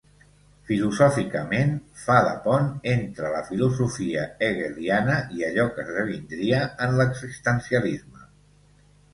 Filosòficament, 0.67 1.73
fa 2.05 2.15
de 2.27 2.31
pont 2.45 2.71
entre 2.93 3.29
la 3.35 3.43
filosofia 3.51 4.25
hegeliana 4.47 5.19
i 5.37 5.47
allò 5.51 5.69
que 5.77 5.87
esdevindria 5.87 6.65
en 6.87 6.99
l'existencialisme. 7.03 8.27